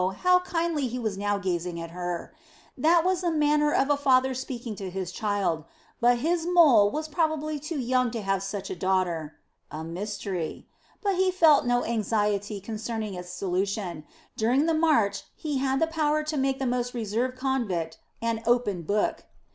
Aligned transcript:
How 0.23 0.39
kindly 0.39 0.87
he 0.87 0.97
was 0.97 1.15
now 1.15 1.37
gazing 1.37 1.79
at 1.79 1.91
her. 1.91 2.33
That 2.75 3.05
was 3.05 3.21
the 3.21 3.29
manner 3.29 3.71
of 3.71 3.91
a 3.91 3.95
father 3.95 4.33
speaking 4.33 4.75
to 4.77 4.89
his 4.89 5.11
child; 5.11 5.63
but 5.99 6.17
his 6.17 6.43
mole 6.47 6.89
was 6.89 7.07
probably 7.07 7.59
too 7.59 7.77
young 7.77 8.09
to 8.09 8.21
have 8.23 8.41
such 8.41 8.71
a 8.71 8.75
daughter. 8.75 9.35
A 9.69 9.83
mystery! 9.83 10.65
But 11.03 11.17
he 11.17 11.29
felt 11.29 11.67
no 11.67 11.85
anxiety 11.85 12.59
concerning 12.59 13.13
its 13.13 13.29
solution; 13.29 14.03
during 14.35 14.65
the 14.65 14.73
march 14.73 15.21
he 15.35 15.59
had 15.59 15.79
the 15.79 15.85
power 15.85 16.23
to 16.23 16.35
make 16.35 16.57
the 16.57 16.65
most 16.65 16.95
reserved 16.95 17.37
convict 17.37 17.99
an 18.23 18.41
open 18.47 18.81
book. 18.81 19.25